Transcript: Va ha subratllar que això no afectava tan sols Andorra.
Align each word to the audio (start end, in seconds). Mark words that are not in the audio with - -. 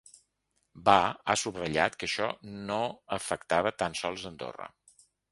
Va 0.87 0.93
ha 1.25 1.35
subratllar 1.41 1.83
que 1.99 2.07
això 2.07 2.29
no 2.71 2.77
afectava 3.17 3.73
tan 3.83 3.99
sols 4.01 4.25
Andorra. 4.31 4.67